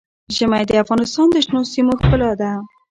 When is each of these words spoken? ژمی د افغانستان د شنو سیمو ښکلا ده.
ژمی 0.35 0.63
د 0.67 0.71
افغانستان 0.83 1.27
د 1.31 1.35
شنو 1.45 1.61
سیمو 1.73 1.93
ښکلا 1.99 2.31
ده. 2.41 2.51